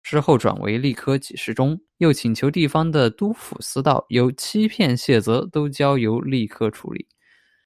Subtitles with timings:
[0.03, 7.07] 之后转为吏科给事中，又请求地方的督抚司道有欺骗卸责都交由吏科处理。